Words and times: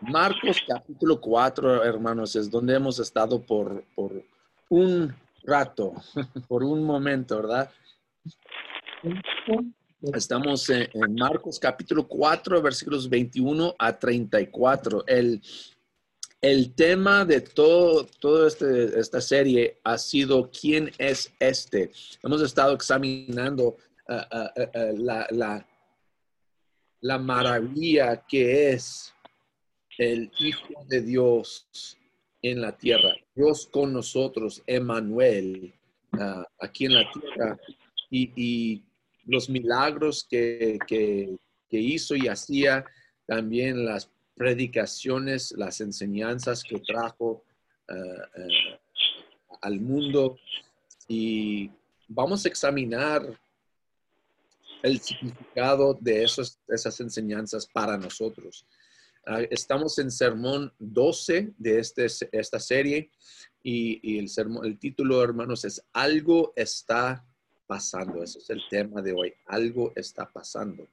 Marcos 0.00 0.62
capítulo 0.66 1.20
4, 1.20 1.84
hermanos, 1.84 2.34
es 2.34 2.50
donde 2.50 2.74
hemos 2.74 2.98
estado 2.98 3.40
por, 3.40 3.84
por 3.94 4.24
un 4.70 5.14
rato, 5.44 5.92
por 6.48 6.64
un 6.64 6.84
momento, 6.84 7.36
¿verdad? 7.36 7.70
Estamos 10.14 10.68
en, 10.70 10.88
Marcos 11.18 11.58
capítulo 11.58 12.06
4, 12.08 12.62
versículos 12.62 13.08
21 13.08 13.74
a 13.78 13.98
34. 13.98 15.04
El, 15.06 15.42
el 16.40 16.74
tema 16.74 17.26
de 17.26 17.42
todo, 17.42 18.06
toda 18.18 18.48
este, 18.48 18.98
esta 18.98 19.20
serie 19.20 19.78
ha 19.84 19.98
sido 19.98 20.50
¿quién 20.50 20.90
es 20.96 21.30
este? 21.38 21.92
Hemos 22.22 22.40
estado 22.40 22.72
examinando 22.72 23.76
uh, 24.08 24.14
uh, 24.14 24.96
la, 24.96 25.26
la, 25.30 25.66
la 27.00 27.18
maravilla 27.18 28.24
que 28.26 28.70
es 28.70 29.14
el 29.98 30.30
Hijo 30.38 30.84
de 30.86 31.02
Dios 31.02 31.96
en 32.42 32.60
la 32.60 32.76
tierra. 32.76 33.14
Dios 33.34 33.66
con 33.66 33.92
nosotros, 33.92 34.62
Emanuel, 34.66 35.72
aquí 36.58 36.86
en 36.86 36.94
la 36.94 37.10
tierra. 37.12 37.58
Y, 38.10 38.82
los 39.26 39.48
milagros 39.48 40.26
que, 40.28 40.78
que, 40.88 41.36
hizo 41.70 42.16
y 42.16 42.26
hacía, 42.26 42.84
también 43.26 43.84
las 43.84 44.10
predicaciones, 44.34 45.52
las 45.52 45.80
enseñanzas 45.80 46.64
que 46.64 46.80
trajo 46.80 47.44
uh, 47.88 47.94
uh, 47.94 49.56
al 49.60 49.78
mundo 49.78 50.36
y 51.06 51.70
vamos 52.08 52.44
a 52.44 52.48
examinar 52.48 53.38
el 54.82 55.00
significado 55.00 55.96
de 56.00 56.24
esas 56.24 57.00
enseñanzas 57.00 57.66
para 57.66 57.96
nosotros. 57.96 58.66
Uh, 59.26 59.46
estamos 59.50 59.98
en 59.98 60.10
sermón 60.10 60.72
12 60.78 61.52
de 61.58 61.78
este, 61.78 62.06
esta 62.32 62.58
serie 62.58 63.10
y, 63.62 64.18
el, 64.18 64.30
el 64.64 64.78
título, 64.78 65.22
hermanos, 65.22 65.64
es 65.64 65.82
Algo 65.92 66.52
está 66.56 67.24
pasando. 67.66 68.22
Ese 68.22 68.38
es 68.38 68.50
el 68.50 68.62
tema 68.70 69.02
de 69.02 69.12
hoy. 69.12 69.34
Algo 69.46 69.92
está 69.94 70.30
pasando. 70.30 70.88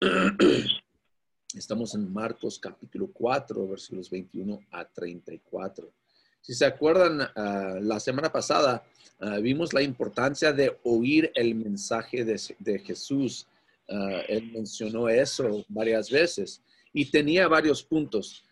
Estamos 1.54 1.96
en 1.96 2.12
Marcos 2.12 2.60
capítulo 2.60 3.10
4, 3.12 3.66
versículos 3.66 4.08
21 4.08 4.60
a 4.70 4.84
34. 4.84 5.92
Si 6.40 6.54
se 6.54 6.64
acuerdan, 6.64 7.20
uh, 7.20 7.80
la 7.80 8.00
semana 8.00 8.32
pasada 8.32 8.82
uh, 9.20 9.40
vimos 9.40 9.72
la 9.72 9.82
importancia 9.82 10.52
de 10.52 10.78
oír 10.84 11.30
el 11.34 11.54
mensaje 11.54 12.24
de, 12.24 12.40
de 12.58 12.78
Jesús. 12.78 13.46
Uh, 13.88 14.22
él 14.28 14.50
mencionó 14.52 15.08
eso 15.08 15.64
varias 15.68 16.10
veces 16.10 16.62
y 16.92 17.10
tenía 17.10 17.48
varios 17.48 17.82
puntos. 17.82 18.44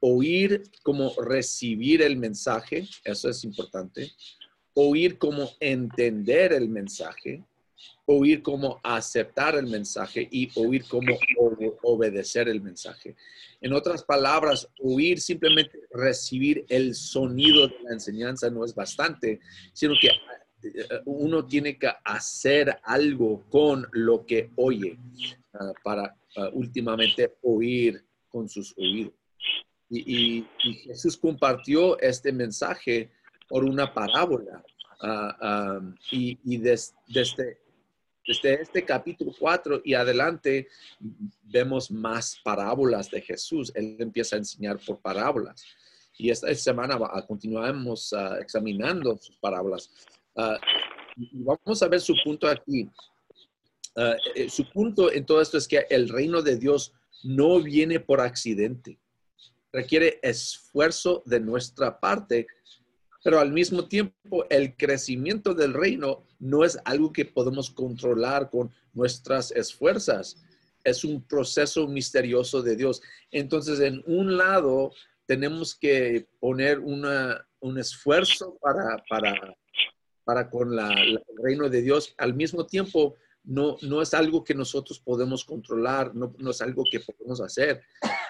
oír 0.00 0.62
como 0.82 1.12
recibir 1.20 2.00
el 2.02 2.16
mensaje, 2.16 2.88
eso 3.04 3.28
es 3.28 3.44
importante. 3.44 4.10
Oír 4.74 5.18
como 5.18 5.50
entender 5.60 6.52
el 6.52 6.68
mensaje 6.68 7.44
oír 8.06 8.42
cómo 8.42 8.80
aceptar 8.82 9.54
el 9.56 9.66
mensaje 9.66 10.26
y 10.30 10.50
oír 10.58 10.84
cómo 10.88 11.16
obedecer 11.82 12.48
el 12.48 12.60
mensaje. 12.60 13.16
En 13.60 13.72
otras 13.72 14.02
palabras, 14.02 14.68
oír 14.82 15.20
simplemente 15.20 15.78
recibir 15.92 16.64
el 16.68 16.94
sonido 16.94 17.68
de 17.68 17.74
la 17.84 17.92
enseñanza 17.92 18.50
no 18.50 18.64
es 18.64 18.74
bastante, 18.74 19.40
sino 19.72 19.94
que 20.00 20.08
eh, 20.62 21.00
uno 21.04 21.46
tiene 21.46 21.78
que 21.78 21.90
hacer 22.04 22.78
algo 22.82 23.44
con 23.48 23.86
lo 23.92 24.26
que 24.26 24.50
oye 24.56 24.98
uh, 25.54 25.72
para 25.82 26.16
uh, 26.36 26.48
últimamente 26.52 27.34
oír 27.42 28.02
con 28.28 28.48
sus 28.48 28.74
oídos. 28.76 29.12
Y, 29.92 30.46
Jesús 30.84 31.16
compartió 31.16 31.98
este 31.98 32.32
mensaje 32.32 33.10
por 33.48 33.64
una 33.64 33.92
parábola. 33.92 34.62
Um, 35.02 35.94
y, 36.12 36.38
y 36.44 36.58
desde 36.58 36.94
des, 37.08 37.36
desde 37.36 37.58
este 38.30 38.84
capítulo 38.84 39.32
4 39.38 39.82
y 39.84 39.94
adelante 39.94 40.68
vemos 41.42 41.90
más 41.90 42.38
parábolas 42.42 43.10
de 43.10 43.20
Jesús. 43.20 43.72
Él 43.74 43.96
empieza 43.98 44.36
a 44.36 44.38
enseñar 44.38 44.78
por 44.84 45.00
parábolas. 45.00 45.64
Y 46.16 46.30
esta 46.30 46.54
semana 46.54 46.98
continuamos 47.26 48.12
uh, 48.12 48.34
examinando 48.40 49.16
sus 49.16 49.36
parábolas. 49.36 49.90
Uh, 50.34 50.56
vamos 51.32 51.82
a 51.82 51.88
ver 51.88 52.00
su 52.00 52.14
punto 52.22 52.46
aquí. 52.46 52.88
Uh, 53.96 54.48
su 54.48 54.68
punto 54.70 55.10
en 55.10 55.24
todo 55.24 55.40
esto 55.40 55.58
es 55.58 55.66
que 55.66 55.86
el 55.90 56.08
reino 56.08 56.42
de 56.42 56.56
Dios 56.56 56.92
no 57.24 57.60
viene 57.60 58.00
por 58.00 58.20
accidente. 58.20 58.98
Requiere 59.72 60.18
esfuerzo 60.22 61.22
de 61.26 61.40
nuestra 61.40 61.98
parte 61.98 62.46
pero 63.22 63.38
al 63.40 63.52
mismo 63.52 63.86
tiempo 63.86 64.46
el 64.48 64.76
crecimiento 64.76 65.54
del 65.54 65.74
reino 65.74 66.24
no 66.38 66.64
es 66.64 66.78
algo 66.84 67.12
que 67.12 67.24
podemos 67.24 67.70
controlar 67.70 68.50
con 68.50 68.70
nuestras 68.92 69.50
esfuerzas. 69.52 70.42
Es 70.84 71.04
un 71.04 71.22
proceso 71.22 71.86
misterioso 71.86 72.62
de 72.62 72.76
Dios. 72.76 73.02
Entonces, 73.30 73.80
en 73.80 74.02
un 74.06 74.38
lado, 74.38 74.92
tenemos 75.26 75.74
que 75.74 76.26
poner 76.40 76.78
una, 76.78 77.46
un 77.60 77.78
esfuerzo 77.78 78.56
para, 78.60 79.02
para, 79.08 79.56
para 80.24 80.48
con 80.48 80.74
la, 80.74 80.90
el 80.92 81.20
reino 81.42 81.68
de 81.68 81.82
Dios. 81.82 82.14
Al 82.16 82.34
mismo 82.34 82.64
tiempo, 82.66 83.16
no, 83.44 83.76
no 83.82 84.00
es 84.00 84.14
algo 84.14 84.42
que 84.42 84.54
nosotros 84.54 84.98
podemos 84.98 85.44
controlar, 85.44 86.14
no, 86.14 86.34
es 86.50 86.62
algo 86.62 86.84
que 86.90 87.00
podemos 87.00 87.40
hacer. 87.42 87.82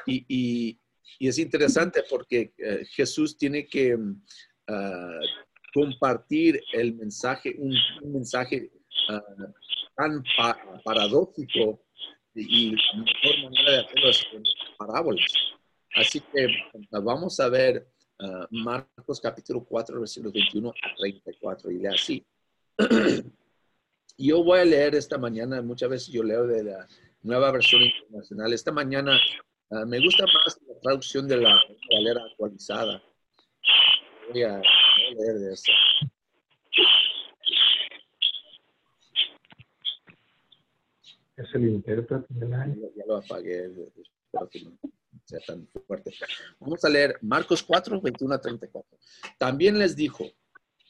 Y, 0.05 0.25
y, 0.29 0.81
y 1.21 1.29
es 1.29 1.39
interesante 1.39 2.03
porque 2.09 2.53
eh, 2.59 2.85
Jesús 2.91 3.37
tiene 3.37 3.67
que 3.67 3.97
uh, 4.71 5.25
compartir 5.73 6.63
el 6.73 6.95
mensaje, 6.95 7.55
un, 7.59 7.75
un 8.03 8.13
mensaje 8.13 8.71
uh, 9.09 9.53
tan 9.97 10.23
pa 10.37 10.57
paradójico 10.85 11.83
y 12.35 12.71
la 12.71 13.05
mejor 13.05 13.51
manera 13.51 13.71
de 13.73 13.81
hacerlo 13.81 14.11
es 14.11 14.25
con 14.31 14.43
parábolas. 14.79 15.33
Así 15.97 16.21
que 16.21 16.47
uh, 16.47 17.03
vamos 17.03 17.39
a 17.41 17.49
ver 17.49 17.87
Marcos 18.51 19.19
capítulo 19.19 19.65
4, 19.65 19.99
versículos 19.99 20.35
21 20.35 20.69
a 20.69 20.95
34 20.95 21.71
y 21.71 21.79
lee 21.79 21.87
así. 21.87 22.27
yo 24.19 24.45
voy 24.45 24.61
a 24.61 24.65
leer 24.67 24.95
esta 24.95 25.17
mañana, 25.17 25.63
muchas 25.63 25.89
veces 25.89 26.09
yo 26.09 26.23
leo 26.23 26.47
de 26.47 26.65
la 26.65 26.87
nueva 27.23 27.51
versión 27.51 27.81
internacional. 27.81 28.53
Esta 28.53 28.73
mañana 28.73 29.19
uh, 29.71 29.87
me 29.87 30.01
gusta 30.01 30.25
más 30.25 30.59
la 30.69 30.81
traducción 30.81 31.27
de 31.27 31.39
la 31.39 31.59
Valera 31.91 32.23
actualizada 32.31 33.03
voy 34.33 34.43
a, 34.43 34.61
leer 35.17 35.39
de 35.39 35.53
eso. 35.53 35.73
Es 41.37 41.55
el 41.55 41.69
intérprete 41.69 42.27
del 42.29 42.53
año. 42.53 42.89
Ya 42.95 43.05
lo 43.07 43.17
apagué, 43.17 43.67
espero 43.67 44.49
que 44.51 44.63
no 44.63 44.73
sea 45.25 45.41
tan 45.47 45.67
fuerte. 45.87 46.13
Vamos 46.59 46.85
a 46.85 46.89
leer 46.89 47.19
Marcos 47.23 47.63
4, 47.63 48.01
21 48.01 48.35
a 48.35 48.41
34. 48.41 48.99
También 49.39 49.79
les 49.79 49.97
dijo, 49.97 50.25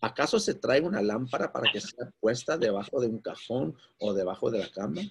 ¿acaso 0.00 0.40
se 0.40 0.54
trae 0.54 0.80
una 0.80 1.02
lámpara 1.02 1.52
para 1.52 1.70
que 1.70 1.80
sea 1.80 2.10
puesta 2.20 2.56
debajo 2.56 3.00
de 3.00 3.08
un 3.08 3.18
cajón 3.20 3.76
o 3.98 4.12
debajo 4.12 4.50
de 4.50 4.58
la 4.58 4.70
cama? 4.70 5.02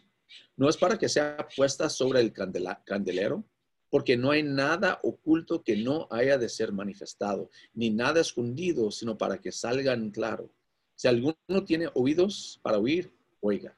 ¿No 0.57 0.67
es 0.69 0.78
para 0.78 0.97
que 0.97 1.09
sea 1.09 1.47
puesta 1.56 1.90
sobre 1.90 2.19
el 2.22 2.34
candelero? 2.34 3.46
Porque 3.90 4.18
no 4.18 4.32
hay 4.32 4.44
nada 4.44 5.00
oculto 5.04 5.64
que 5.64 5.76
no 5.76 6.08
haya 6.12 6.38
de 6.38 6.50
ser 6.50 6.72
manifestado, 6.72 7.50
ni 7.74 7.90
nada 7.90 8.22
escondido, 8.22 8.92
sino 8.92 9.18
para 9.18 9.40
que 9.40 9.52
salgan 9.52 10.12
claro. 10.12 10.50
Si 10.96 11.08
alguno 11.08 11.36
tiene 11.66 11.90
oídos 11.94 12.60
para 12.62 12.78
oír, 12.78 13.12
oiga. 13.40 13.76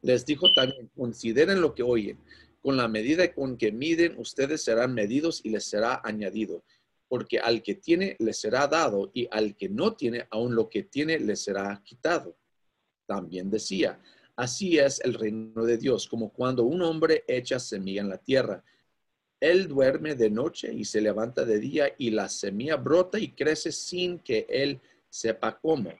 Les 0.00 0.24
dijo 0.24 0.46
también, 0.54 0.90
consideren 0.96 1.60
lo 1.60 1.74
que 1.74 1.82
oyen. 1.82 2.18
Con 2.60 2.76
la 2.76 2.88
medida 2.88 3.34
con 3.34 3.56
que 3.56 3.72
miden, 3.72 4.18
ustedes 4.18 4.62
serán 4.62 4.94
medidos 4.94 5.40
y 5.44 5.50
les 5.50 5.64
será 5.64 6.00
añadido. 6.04 6.64
Porque 7.08 7.38
al 7.38 7.62
que 7.62 7.74
tiene, 7.74 8.16
le 8.18 8.32
será 8.32 8.66
dado, 8.66 9.10
y 9.12 9.28
al 9.30 9.56
que 9.56 9.68
no 9.68 9.94
tiene, 9.94 10.26
aún 10.30 10.54
lo 10.54 10.70
que 10.70 10.84
tiene, 10.84 11.18
le 11.18 11.36
será 11.36 11.82
quitado. 11.84 12.36
También 13.06 13.50
decía, 13.50 14.00
así 14.36 14.78
es 14.78 15.00
el 15.00 15.14
reino 15.14 15.64
de 15.64 15.76
Dios, 15.76 16.08
como 16.08 16.32
cuando 16.32 16.64
un 16.64 16.80
hombre 16.80 17.24
echa 17.28 17.58
semilla 17.58 18.00
en 18.00 18.08
la 18.08 18.18
tierra 18.18 18.64
él 19.50 19.68
duerme 19.68 20.14
de 20.14 20.30
noche 20.30 20.72
y 20.72 20.84
se 20.84 21.00
levanta 21.00 21.44
de 21.44 21.58
día 21.58 21.92
y 21.98 22.10
la 22.10 22.28
semilla 22.28 22.76
brota 22.76 23.18
y 23.18 23.32
crece 23.32 23.72
sin 23.72 24.18
que 24.18 24.46
él 24.48 24.80
sepa 25.08 25.58
cómo. 25.58 25.92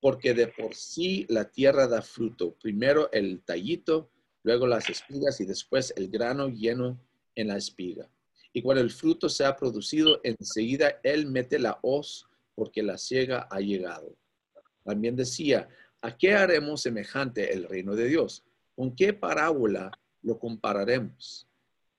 Porque 0.00 0.34
de 0.34 0.48
por 0.48 0.74
sí 0.74 1.26
la 1.28 1.44
tierra 1.50 1.86
da 1.86 2.02
fruto. 2.02 2.54
Primero 2.54 3.10
el 3.12 3.40
tallito, 3.42 4.10
luego 4.42 4.66
las 4.66 4.88
espigas 4.88 5.40
y 5.40 5.44
después 5.44 5.92
el 5.96 6.08
grano 6.08 6.48
lleno 6.48 6.98
en 7.34 7.48
la 7.48 7.56
espiga. 7.56 8.08
Y 8.52 8.62
cuando 8.62 8.82
el 8.82 8.90
fruto 8.90 9.28
se 9.28 9.44
ha 9.44 9.56
producido, 9.56 10.20
enseguida 10.22 11.00
él 11.02 11.26
mete 11.26 11.58
la 11.58 11.78
hoz 11.82 12.26
porque 12.54 12.82
la 12.82 12.98
ciega 12.98 13.48
ha 13.50 13.60
llegado. 13.60 14.16
También 14.84 15.16
decía, 15.16 15.68
¿a 16.00 16.16
qué 16.16 16.32
haremos 16.32 16.82
semejante 16.82 17.52
el 17.52 17.64
reino 17.64 17.94
de 17.94 18.06
Dios? 18.06 18.44
¿Con 18.74 18.94
qué 18.94 19.12
parábola 19.12 19.90
lo 20.22 20.38
compararemos. 20.38 21.47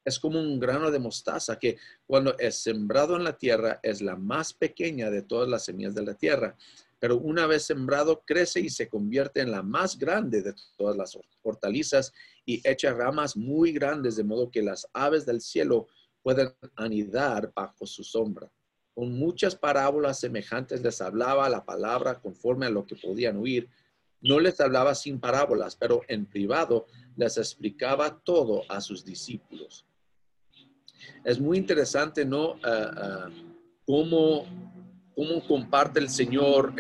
Es 0.10 0.18
como 0.18 0.40
un 0.40 0.60
grano 0.60 0.90
de 0.90 0.98
mostaza 0.98 1.60
que 1.60 1.78
cuando 2.08 2.36
es 2.40 2.56
sembrado 2.56 3.16
en 3.16 3.24
la 3.24 3.38
tierra 3.38 3.80
es 3.84 4.02
la 4.02 4.16
más 4.16 4.54
pequeña 4.54 5.12
de 5.12 5.22
todas 5.22 5.48
las 5.48 5.66
semillas 5.66 5.94
de 5.94 6.02
la 6.02 6.16
tierra, 6.16 6.58
pero 6.98 7.20
una 7.20 7.46
vez 7.46 7.66
sembrado 7.66 8.24
crece 8.26 8.60
y 8.60 8.72
se 8.72 8.90
convierte 8.90 9.40
en 9.40 9.52
la 9.52 9.62
más 9.62 10.00
grande 10.00 10.42
de 10.42 10.56
todas 10.76 10.98
las 10.98 11.16
hortalizas 11.44 12.12
y 12.44 12.60
echa 12.68 12.92
ramas 12.92 13.38
muy 13.38 13.72
grandes 13.72 14.16
de 14.16 14.24
modo 14.24 14.50
que 14.50 14.64
las 14.64 14.88
aves 14.94 15.28
del 15.28 15.42
cielo 15.42 15.86
pueden 16.24 16.56
anidar 16.76 17.52
bajo 17.54 17.86
su 17.86 18.04
sombra. 18.04 18.52
Con 18.96 19.12
muchas 19.12 19.56
parábolas 19.56 20.20
semejantes 20.20 20.82
les 20.82 21.02
hablaba 21.02 21.48
la 21.50 21.66
palabra 21.66 22.20
conforme 22.20 22.66
a 22.66 22.72
lo 22.72 22.84
que 22.84 22.96
podían 22.96 23.38
oír. 23.38 23.70
No 24.22 24.40
les 24.40 24.60
hablaba 24.60 24.96
sin 24.96 25.20
parábolas, 25.20 25.76
pero 25.76 26.02
en 26.08 26.26
privado 26.26 26.88
les 27.16 27.38
explicaba 27.38 28.20
todo 28.22 28.64
a 28.70 28.82
sus 28.82 29.06
discípulos. 29.06 29.86
Es 31.24 31.40
muy 31.40 31.58
interesante, 31.58 32.26
¿no? 32.26 32.56
Ah, 32.64 33.30
cómo, 33.86 34.46
cómo, 35.16 35.46
comparte 35.48 36.00
el 36.00 36.10
Señor 36.10 36.74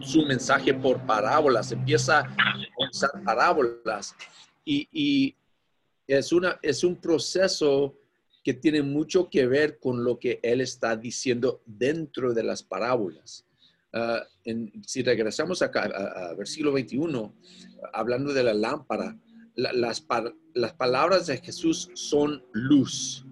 su 0.00 0.22
mensaje 0.22 0.72
por 0.74 1.04
parábolas. 1.06 1.72
Empieza 1.72 2.20
a 2.20 2.88
usar 2.90 3.22
parábolas 3.24 4.14
y, 4.64 5.34
es, 6.06 6.32
una, 6.32 6.58
es 6.62 6.84
un 6.84 6.96
proceso 6.96 7.94
que 8.44 8.54
tiene 8.54 8.82
mucho 8.82 9.28
que 9.28 9.46
ver 9.46 9.78
con 9.78 10.04
lo 10.04 10.18
que 10.18 10.38
él 10.42 10.60
está 10.60 10.96
diciendo 10.96 11.62
dentro 11.66 12.32
de 12.32 12.44
las 12.44 12.62
parábolas. 12.62 13.44
Ah, 13.92 14.22
si 14.86 15.02
regresamos 15.02 15.62
acá 15.62 15.84
a, 15.84 16.34
versículo 16.34 16.72
21, 16.72 17.34
hablando 17.92 18.32
de 18.32 18.44
la 18.44 18.54
lámpara, 18.54 19.16
las, 19.56 20.06
las 20.54 20.74
palabras 20.74 21.26
de 21.26 21.38
Jesús 21.38 21.90
son 21.94 22.44
luz. 22.52 23.25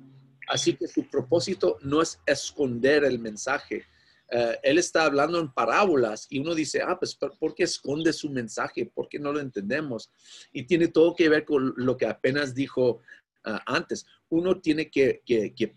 Así 0.49 0.75
que 0.77 0.87
su 0.87 1.09
propósito 1.09 1.79
no 1.83 2.03
es 2.03 2.21
esconder 2.27 3.05
el 3.05 3.19
mensaje. 3.19 3.85
Ah, 4.33 4.55
él 4.63 4.79
está 4.79 5.05
hablando 5.05 5.39
en 5.39 5.53
parábolas 5.53 6.27
y 6.31 6.39
uno 6.39 6.55
dice, 6.55 6.83
ah, 6.83 6.99
pues, 6.99 7.15
¿por 7.15 7.55
qué 7.55 7.65
esconde 7.65 8.13
su 8.13 8.31
mensaje? 8.31 8.87
¿Por 8.87 9.09
qué 9.09 9.19
no 9.19 9.33
lo 9.33 9.41
entendemos? 9.41 10.11
Y 10.53 10.65
tiene 10.65 10.89
todo 10.89 11.15
que 11.15 11.29
ver 11.29 11.45
con 11.45 11.75
lo 11.77 11.97
que 11.97 12.07
apenas 12.07 12.55
dijo 12.55 13.01
Ah, 13.45 13.63
antes. 13.67 14.07
Uno 14.31 14.61
tiene 14.61 14.91
que, 14.91 15.23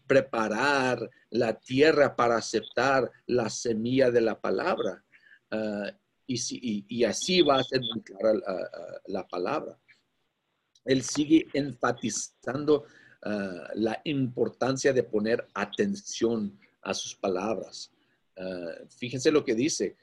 preparar 0.08 1.10
la 1.30 1.60
tierra 1.60 2.16
para 2.16 2.38
aceptar 2.38 3.12
la 3.28 3.50
semilla 3.50 4.10
de 4.10 4.22
la 4.22 4.40
palabra. 4.40 5.04
Ah, 5.52 5.92
y, 6.26 7.04
así 7.04 7.42
va 7.42 7.60
a 7.60 7.64
ser 7.64 7.82
la, 9.08 9.28
palabra. 9.28 9.78
Él 10.86 11.04
sigue 11.04 11.48
enfatizando 11.54 12.86
ah, 13.24 13.70
la 13.76 14.02
importancia 14.06 14.94
de 14.94 15.04
poner 15.04 15.48
atención 15.54 16.58
a 16.82 16.94
sus 16.94 17.16
palabras. 17.16 17.92
fíjense 18.90 19.32
lo 19.32 19.44
que 19.44 19.56
dice, 19.56 19.96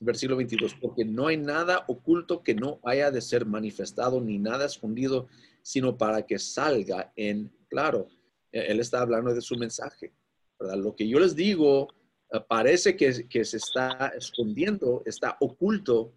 versículo 0.00 0.36
22, 0.36 0.76
porque 0.80 1.04
no 1.04 1.26
hay 1.26 1.36
nada 1.36 1.84
oculto 1.88 2.42
que 2.42 2.54
no 2.54 2.78
haya 2.84 3.10
de 3.10 3.20
ser 3.20 3.44
manifestado, 3.44 4.20
ni 4.20 4.38
nada 4.38 4.64
escondido 4.64 5.26
sino 5.68 5.98
para 5.98 6.24
que 6.24 6.38
salga 6.38 7.12
en 7.14 7.52
claro. 7.68 8.08
E-, 8.50 8.72
él 8.72 8.80
está 8.80 9.02
hablando 9.02 9.34
de 9.34 9.42
su 9.42 9.54
mensaje. 9.56 10.14
Lo 10.58 10.96
que 10.96 11.06
yo 11.06 11.20
les 11.20 11.36
digo 11.36 11.88
eh, 12.32 12.40
parece 12.48 12.96
que, 12.96 13.12
se 13.44 13.56
está 13.58 14.12
escondiendo, 14.16 15.02
está 15.04 15.36
oculto, 15.40 16.14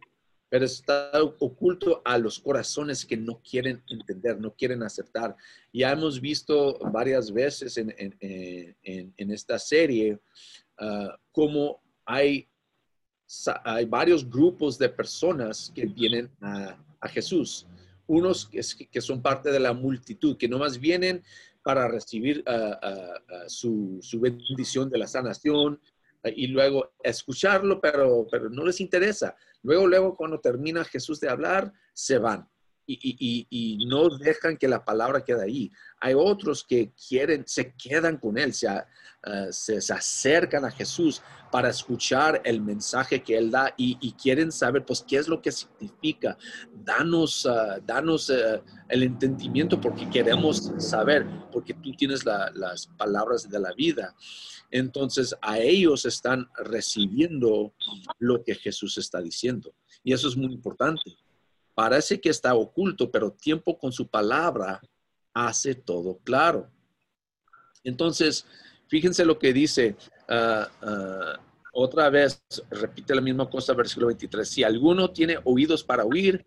pero 0.52 0.66
está 0.66 1.10
oculto 1.40 2.02
a 2.04 2.18
los 2.18 2.38
corazones 2.38 3.06
que 3.06 3.16
no 3.16 3.42
quieren 3.42 3.82
entender, 3.88 4.38
no 4.38 4.54
quieren 4.54 4.84
aceptar. 4.84 5.34
Ya 5.72 5.94
hemos 5.94 6.20
visto 6.20 6.78
varias 6.92 7.32
veces 7.32 7.78
en, 7.78 7.96
en, 7.98 8.76
en, 8.84 9.14
en 9.16 9.32
esta 9.32 9.58
serie 9.58 10.20
uh, 10.82 11.08
cómo 11.32 11.82
hay, 12.04 12.50
hay 13.64 13.86
varios 13.86 14.30
grupos 14.30 14.78
de 14.78 14.90
personas 14.90 15.72
que 15.74 15.86
vienen 15.86 16.30
a, 16.42 16.78
a 17.00 17.08
Jesús 17.08 17.66
unos 18.12 18.46
que, 18.46 19.02
son 19.02 19.22
parte 19.22 19.52
de 19.52 19.60
la 19.60 19.72
multitud, 19.72 20.36
que 20.36 20.50
nomás 20.50 20.78
vienen 20.78 21.24
para 21.64 21.88
recibir 21.88 22.44
ah, 22.46 22.78
ah, 22.82 23.14
ah, 23.30 23.44
su, 23.48 24.02
bendición 24.20 24.90
de 24.90 24.98
la 24.98 25.08
sanación 25.08 25.80
y 26.24 26.48
luego 26.48 26.94
escucharlo, 27.04 27.80
pero, 27.80 28.28
pero 28.30 28.50
no 28.50 28.66
les 28.66 28.82
interesa. 28.82 29.36
Luego, 29.64 29.88
luego, 29.88 30.16
cuando 30.16 30.40
termina 30.40 30.84
Jesús 30.84 31.20
de 31.20 31.30
hablar, 31.30 31.72
se 31.94 32.18
van 32.18 32.51
y, 33.00 33.86
no 33.88 34.10
dejan 34.18 34.58
que 34.58 34.68
la 34.68 34.84
palabra 34.84 35.24
quede 35.24 35.44
ahí. 35.44 35.72
Hay 36.00 36.14
otros 36.16 36.64
que 36.64 36.92
quieren, 37.08 37.44
se 37.46 37.74
quedan 37.74 38.18
con 38.18 38.38
él, 38.38 38.54
se, 38.54 38.68
se, 39.52 39.94
acercan 39.94 40.66
a 40.66 40.72
Jesús 40.72 41.22
para 41.52 41.70
escuchar 41.70 42.42
el 42.46 42.62
mensaje 42.62 43.22
que 43.22 43.38
él 43.38 43.52
da 43.52 43.74
y, 43.78 44.14
quieren 44.14 44.52
saber, 44.52 44.86
pues, 44.86 45.04
qué 45.08 45.18
es 45.18 45.28
lo 45.28 45.42
que 45.42 45.52
significa. 45.52 46.38
Danos, 46.74 47.48
danos 47.86 48.30
eh, 48.30 48.62
el 48.90 49.04
entendimiento 49.04 49.80
porque 49.80 50.10
queremos 50.10 50.72
saber, 50.78 51.26
porque 51.52 51.74
tú 51.74 51.92
tienes 51.94 52.26
las 52.26 52.88
palabras 52.98 53.50
de 53.50 53.60
la 53.60 53.74
vida. 53.74 54.16
Entonces, 54.72 55.36
a 55.42 55.60
ellos 55.60 56.06
están 56.06 56.50
recibiendo 56.58 57.74
lo 58.20 58.44
que 58.44 58.56
Jesús 58.56 58.98
está 58.98 59.22
diciendo. 59.22 59.74
Y 60.04 60.14
eso 60.14 60.30
es 60.30 60.38
muy 60.38 60.54
importante. 60.54 61.18
Parece 61.82 62.22
que 62.22 62.30
está 62.30 62.54
oculto, 62.54 63.10
pero 63.10 63.32
tiempo 63.32 63.76
con 63.76 63.92
su 63.92 64.08
palabra 64.08 64.80
hace 65.34 65.74
todo 65.74 66.20
claro. 66.20 66.70
Entonces, 67.84 68.46
fíjense 68.88 69.26
lo 69.26 69.40
que 69.40 69.52
dice 69.52 69.96
ah, 70.30 70.70
ah, 70.80 71.40
otra 71.74 72.12
vez, 72.12 72.44
repite 72.70 73.16
la 73.16 73.22
misma 73.22 73.50
cosa, 73.50 73.74
versículo 73.74 74.06
23. 74.06 74.48
Si 74.48 74.64
alguno 74.64 75.10
tiene 75.10 75.40
oídos 75.44 75.84
para 75.84 76.06
oír, 76.06 76.46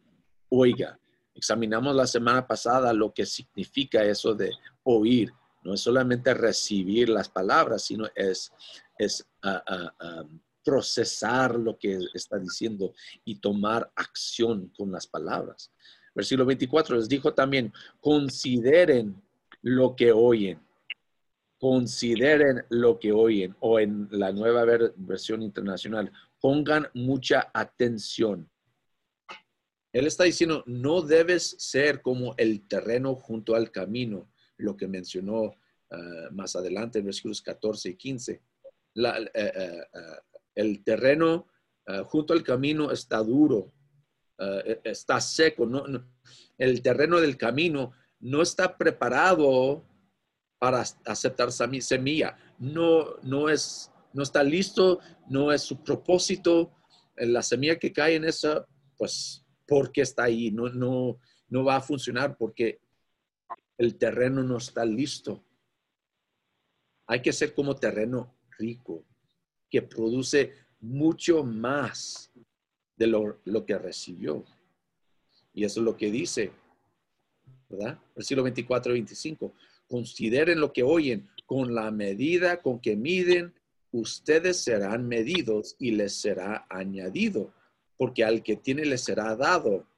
oiga. 0.50 1.00
Examinamos 1.34 1.96
la 1.96 2.06
semana 2.06 2.46
pasada 2.46 2.92
lo 2.92 3.12
que 3.12 3.26
significa 3.26 4.04
eso 4.04 4.36
de 4.36 4.52
oír. 4.84 5.32
No 5.64 5.74
es 5.74 5.80
solamente 5.80 6.32
recibir 6.32 7.08
las 7.08 7.28
palabras, 7.28 7.82
sino 7.82 8.06
es, 8.14 8.52
es 8.96 9.26
uh, 9.42 10.28
procesar 10.64 11.58
lo 11.58 11.78
que 11.78 11.98
está 12.14 12.38
diciendo 12.38 12.94
y 13.24 13.36
tomar 13.36 13.90
acción 13.94 14.72
con 14.76 14.90
las 14.90 15.06
palabras. 15.06 15.70
Versículo 16.14 16.46
24 16.46 16.96
les 16.96 17.08
dijo 17.08 17.34
también, 17.34 17.72
consideren 18.00 19.20
lo 19.62 19.96
que 19.96 20.12
oyen, 20.12 20.60
consideren 21.58 22.64
lo 22.68 22.98
que 22.98 23.12
oyen, 23.12 23.56
o 23.60 23.80
en 23.80 24.08
la 24.10 24.32
nueva 24.32 24.64
versión 24.96 25.42
internacional, 25.42 26.12
pongan 26.40 26.88
mucha 26.94 27.50
atención. 27.52 28.48
Él 29.92 30.06
está 30.06 30.24
diciendo, 30.24 30.62
no 30.66 31.02
debes 31.02 31.56
ser 31.58 32.02
como 32.02 32.34
el 32.36 32.66
terreno 32.68 33.14
junto 33.14 33.54
al 33.54 33.70
camino, 33.70 34.28
lo 34.56 34.76
que 34.76 34.86
mencionó 34.86 35.54
ah, 35.90 36.28
más 36.32 36.56
adelante 36.56 36.98
en 36.98 37.06
versículos 37.06 37.40
14 37.42 37.90
y 37.90 37.94
15. 37.94 38.40
La, 38.94 39.18
eh, 39.18 39.30
eh, 39.34 39.52
eh, 39.54 40.33
el 40.54 40.82
terreno 40.84 41.46
eh, 41.86 42.02
junto 42.06 42.32
al 42.32 42.42
camino 42.42 42.90
está 42.90 43.18
duro, 43.18 43.72
eh, 44.38 44.80
e, 44.84 44.90
está 44.90 45.20
seco. 45.20 45.68
el 46.58 46.82
terreno 46.82 47.20
del 47.20 47.36
camino 47.36 47.92
no 48.20 48.42
está 48.42 48.76
preparado 48.76 49.84
para 50.58 50.82
aceptar 51.04 51.52
semilla. 51.52 52.36
No, 52.58 53.16
no, 53.22 53.50
es, 53.50 53.90
no 54.14 54.22
está 54.22 54.42
listo, 54.42 55.00
no 55.28 55.52
es 55.52 55.62
su 55.62 55.82
propósito. 55.82 56.72
Eh, 57.16 57.26
la 57.26 57.42
semilla 57.42 57.78
que 57.78 57.92
cae 57.92 58.14
en 58.14 58.24
esa, 58.24 58.66
pues, 58.96 59.44
porque 59.66 60.00
está 60.00 60.24
ahí, 60.24 60.50
no, 60.50 60.70
no, 60.70 61.18
no 61.48 61.64
va 61.64 61.76
a 61.76 61.82
funcionar 61.82 62.36
porque 62.38 62.80
el 63.76 63.96
terreno 63.98 64.42
no 64.42 64.56
está 64.56 64.84
listo. 64.84 65.44
Hay 67.06 67.20
que 67.20 67.32
ser 67.32 67.54
como 67.54 67.76
terreno 67.76 68.34
rico, 68.58 69.04
que 69.74 69.82
produce 69.82 70.52
mucho 70.78 71.42
más 71.42 72.30
de 72.96 73.08
lo, 73.08 73.66
que 73.66 73.76
recibió. 73.76 74.44
Y 75.52 75.64
eso 75.64 75.80
es 75.80 75.84
lo 75.84 75.96
que 75.96 76.12
dice, 76.12 76.52
¿verdad? 77.68 77.98
Versículo 78.14 78.44
24 78.44 78.92
y 78.92 78.94
25. 78.98 79.52
Consideren 79.88 80.60
lo 80.60 80.72
que 80.72 80.84
oyen, 80.84 81.28
con 81.44 81.74
la 81.74 81.90
medida 81.90 82.62
con 82.62 82.78
que 82.78 82.94
miden, 82.94 83.52
ustedes 83.90 84.62
serán 84.62 85.08
medidos 85.08 85.74
y 85.80 85.90
les 85.90 86.14
será 86.14 86.66
añadido, 86.70 87.52
porque 87.96 88.22
al 88.22 88.44
que 88.44 88.54
tiene 88.54 88.84
le 88.84 88.96
será 88.96 89.34
dado, 89.34 89.88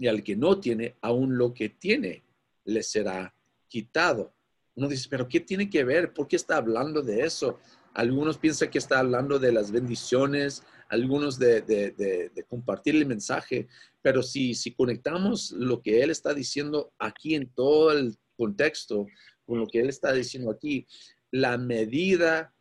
y 0.00 0.08
al 0.08 0.24
que 0.24 0.34
no 0.34 0.58
tiene, 0.58 0.96
aún 1.00 1.38
lo 1.38 1.54
que 1.54 1.68
tiene 1.68 2.24
le 2.64 2.82
será 2.82 3.32
quitado. 3.68 4.32
Uno 4.74 4.88
dice, 4.88 5.06
pero 5.08 5.28
¿qué 5.28 5.38
tiene 5.38 5.70
que 5.70 5.84
ver? 5.84 6.12
¿Por 6.12 6.26
qué 6.26 6.34
está 6.34 6.56
hablando 6.56 7.02
de 7.02 7.20
eso? 7.20 7.60
Algunos 7.96 8.36
piensan 8.36 8.68
que 8.68 8.78
está 8.78 8.98
hablando 8.98 9.38
de 9.38 9.52
las 9.52 9.70
bendiciones 9.70 10.62
algunos 10.88 11.38
de, 11.38 12.30
compartir 12.48 12.94
el 12.94 13.06
mensaje, 13.06 13.66
pero 14.02 14.22
si, 14.22 14.54
si 14.54 14.72
conectamos 14.72 15.50
lo 15.52 15.80
que 15.80 16.02
Él 16.02 16.10
está 16.10 16.34
diciendo 16.34 16.92
aquí 16.98 17.34
en 17.34 17.48
todo 17.48 17.92
el 17.92 18.16
contexto, 18.36 19.06
con 19.46 19.58
lo 19.58 19.66
que 19.66 19.80
Él 19.80 19.88
está 19.88 20.12
diciendo 20.12 20.50
aquí, 20.50 20.86
la 21.30 21.56
medida 21.58 22.54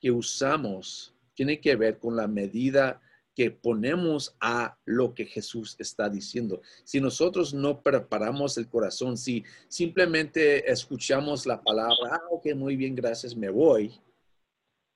que 0.00 0.10
usamos 0.10 1.14
tiene 1.34 1.60
que 1.60 1.74
ver 1.74 1.98
con 1.98 2.16
la 2.16 2.28
medida 2.28 3.02
que 3.34 3.50
ponemos 3.50 4.36
a 4.40 4.78
lo 4.86 5.14
que 5.14 5.26
Jesús 5.26 5.76
está 5.78 6.08
diciendo. 6.08 6.62
Si 6.84 7.00
nosotros 7.00 7.52
no 7.52 7.82
preparamos 7.82 8.56
el 8.56 8.68
corazón, 8.68 9.18
si 9.18 9.44
simplemente 9.68 10.70
escuchamos 10.70 11.44
la 11.44 11.60
palabra, 11.60 12.12
ah, 12.12 12.22
ok, 12.30 12.54
muy 12.54 12.76
bien, 12.76 12.94
gracias, 12.94 13.36
me 13.36 13.50
voy, 13.50 14.00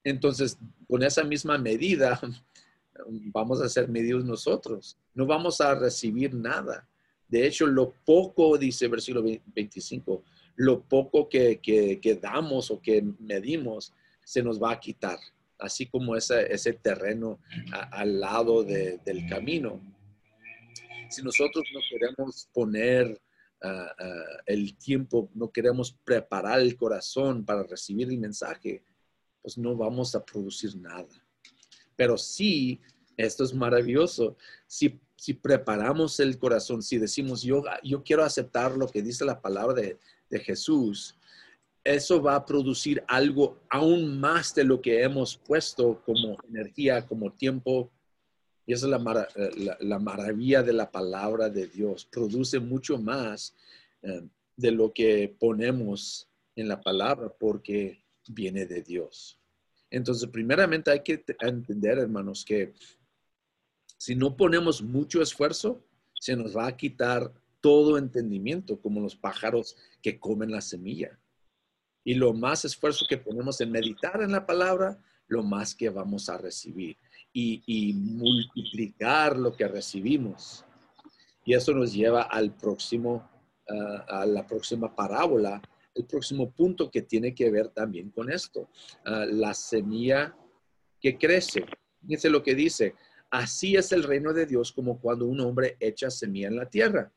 entonces 0.05 0.59
con 0.89 1.03
esa 1.03 1.25
misma 1.25 1.59
medida 1.59 2.21
vamos 3.33 3.61
a 3.61 3.69
ser 3.69 3.89
medidos 3.89 4.25
nosotros. 4.25 4.97
No 5.15 5.27
vamos 5.27 5.61
a 5.61 5.75
recibir 5.75 6.35
nada. 6.35 6.89
De 7.29 7.47
hecho, 7.47 7.67
lo 7.67 7.93
poco, 8.05 8.59
dice 8.59 8.89
versículo 8.89 9.25
25, 9.55 10.25
lo 10.57 10.83
poco 10.83 11.29
que, 11.29 11.61
que 11.61 12.15
damos 12.21 12.71
o 12.71 12.81
que 12.81 13.03
medimos 13.21 13.93
se 14.25 14.43
nos 14.43 14.61
va 14.61 14.73
a 14.73 14.81
quitar 14.81 15.19
así 15.61 15.87
como 15.87 16.17
ese, 16.17 16.53
ese 16.53 16.73
terreno 16.73 17.39
al 17.93 18.21
lado 18.21 18.65
del 18.65 19.27
camino. 19.29 19.81
Si 21.09 21.23
nosotros 21.23 21.65
no 21.73 21.81
queremos 21.89 22.49
poner 22.53 23.21
ah, 23.63 23.93
ah, 23.99 24.43
el 24.47 24.77
tiempo, 24.77 25.29
no 25.35 25.51
queremos 25.51 25.93
preparar 26.05 26.61
el 26.61 26.77
corazón 26.77 27.45
para 27.45 27.63
recibir 27.65 28.09
el 28.09 28.19
mensaje, 28.19 28.83
pues 29.43 29.59
no 29.59 29.77
vamos 29.77 30.15
a 30.15 30.25
producir 30.25 30.77
nada. 30.77 31.09
Pero 31.97 32.17
sí, 32.17 32.81
esto 33.17 33.45
es 33.45 33.55
maravilloso, 33.55 34.37
si, 34.67 35.01
si 35.17 35.35
preparamos 35.35 36.19
el 36.21 36.39
corazón, 36.39 36.83
si 36.83 36.99
decimos, 36.99 37.43
yo, 37.43 37.63
yo 37.83 38.03
quiero 38.03 38.25
aceptar 38.25 38.77
lo 38.77 38.89
que 38.89 39.03
dice 39.03 39.25
la 39.25 39.41
palabra 39.41 39.75
de, 39.75 39.99
de 40.31 40.39
Jesús, 40.41 41.15
eso 41.85 42.21
va 42.23 42.37
a 42.37 42.45
producir 42.45 43.03
algo 43.09 43.59
aún 43.71 44.21
más 44.21 44.55
de 44.55 44.65
lo 44.65 44.81
que 44.81 45.03
hemos 45.03 45.37
puesto 45.37 46.03
como 46.05 46.37
energía, 46.49 47.07
como 47.07 47.33
tiempo. 47.33 47.91
Y 48.67 48.75
esa 48.75 48.87
es 48.87 48.91
la, 48.91 49.29
eh, 49.35 49.99
maravilla 49.99 50.63
de 50.63 50.73
la 50.73 50.91
palabra 50.91 51.49
de 51.49 51.67
Dios. 51.67 52.05
Produce 52.05 52.61
mucho 52.61 52.99
más 52.99 53.55
eh, 54.03 54.23
de 54.57 54.71
lo 54.71 54.93
que 54.93 55.35
ponemos 55.39 56.29
en 56.55 56.69
la 56.69 56.81
palabra 56.81 57.33
porque 57.39 58.05
viene 58.29 58.67
de 58.67 58.83
Dios. 58.83 59.41
Entonces, 59.91 60.29
primeramente 60.29 60.91
hay 60.91 61.03
que 61.03 61.25
entender, 61.41 61.99
hermanos, 61.99 62.45
que 62.45 62.75
si 63.99 64.15
no 64.15 64.37
ponemos 64.37 64.83
mucho 64.83 65.21
esfuerzo, 65.21 65.85
se 66.15 66.37
nos 66.37 66.57
va 66.57 66.67
a 66.67 66.77
quitar 66.77 67.33
todo 67.61 67.99
entendimiento, 67.99 68.81
como 68.81 69.01
los 69.01 69.17
pájaros 69.17 69.77
que 70.01 70.19
comen 70.19 70.51
la 70.51 70.61
semilla. 70.61 71.19
Y 72.05 72.15
lo 72.15 72.33
más 72.33 72.65
esfuerzo 72.65 73.05
que 73.09 73.19
ponemos 73.19 73.61
en 73.61 73.71
meditar 73.71 74.23
en 74.23 74.33
la 74.33 74.47
palabra, 74.47 74.99
lo 75.27 75.43
más 75.43 75.75
que 75.75 75.91
vamos 75.91 76.29
a 76.29 76.39
recibir. 76.39 76.97
Y, 77.33 77.93
multiplicar 77.95 79.37
lo 79.37 79.53
que 79.53 79.69
recibimos. 79.69 80.65
Y 81.45 81.55
eso 81.55 81.73
nos 81.73 81.93
lleva 81.93 82.23
al 82.23 82.57
próximo, 82.57 83.29
ah, 83.69 84.05
a 84.09 84.27
la 84.27 84.47
próxima 84.47 84.95
parábola, 84.95 85.61
el 85.95 86.07
próximo 86.07 86.51
punto 86.51 86.91
que 86.91 87.03
tiene 87.03 87.35
que 87.35 87.51
ver 87.51 87.69
también 87.69 88.11
con 88.11 88.31
esto. 88.31 88.69
Ah, 89.05 89.27
la 89.29 89.55
semilla 89.55 90.37
que 91.01 91.19
crece. 91.19 91.65
Fíjense 92.01 92.31
lo 92.31 92.43
que 92.43 92.55
dice. 92.55 92.95
Así 93.31 93.77
es 93.77 93.93
el 93.93 94.03
reino 94.03 94.33
de 94.33 94.47
Dios 94.47 94.73
como 94.73 95.01
cuando 95.01 95.27
un 95.27 95.41
hombre 95.41 95.77
echa 95.81 96.11
semilla 96.11 96.49
en 96.49 96.57
la 96.57 96.69
tierra. 96.69 97.13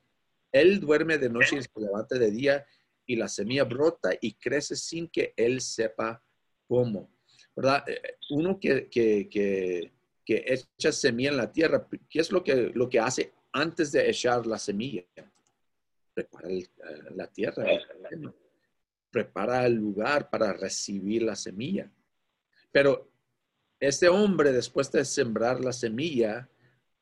Él 0.51 0.79
duerme 0.79 1.17
de 1.17 1.29
noche 1.29 1.57
y 1.57 1.61
se 1.61 1.69
levanta 1.75 2.17
de 2.17 2.29
día 2.29 2.65
y 3.05 3.15
la 3.15 3.27
semilla 3.27 3.63
brota 3.63 4.11
y 4.21 4.33
crece 4.33 4.75
sin 4.75 5.07
que 5.07 5.33
él 5.35 5.61
sepa 5.61 6.23
cómo. 6.67 7.09
¿Verdad? 7.55 7.83
Eh, 7.87 8.17
uno 8.29 8.59
que, 8.59 8.87
que, 8.89 9.27
que, 9.29 9.91
que 10.25 10.45
echa 10.47 10.91
semilla 10.91 11.31
en 11.31 11.37
la 11.37 11.51
tierra, 11.51 11.87
¿qué 12.09 12.19
es 12.19 12.31
lo 12.31 12.43
que, 12.43 12.71
lo 12.73 12.89
que 12.89 12.99
hace 12.99 13.33
antes 13.51 13.91
de 13.91 14.09
echar 14.09 14.45
la 14.45 14.57
semilla? 14.57 15.03
Prepara 16.13 16.49
eh, 16.49 16.67
la 17.15 17.27
tierra, 17.27 17.65
prepara 19.13 19.65
el 19.65 19.75
lugar 19.75 20.29
para 20.29 20.51
recibir 20.51 21.21
la 21.21 21.35
semilla. 21.35 21.89
Pero 22.71 23.09
este 23.79 24.09
hombre, 24.09 24.51
después 24.51 24.91
de 24.91 25.05
sembrar 25.05 25.63
la 25.63 25.71
semilla, 25.71 26.49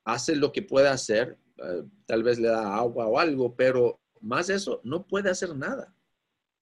hace 0.04 0.36
lo 0.36 0.52
que 0.52 0.62
puede 0.62 0.90
hacer, 0.90 1.38
eh, 1.58 1.84
tal 2.06 2.22
vez 2.22 2.38
le 2.38 2.50
da 2.50 2.76
agua 2.76 3.08
o 3.08 3.18
algo, 3.18 3.56
pero 3.56 4.00
más 4.20 4.50
eso, 4.50 4.82
no 4.84 5.08
puede 5.08 5.30
hacer 5.30 5.56
nada. 5.56 5.96